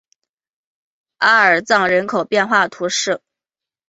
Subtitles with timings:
[1.17, 3.21] 阿尔藏人口变化图示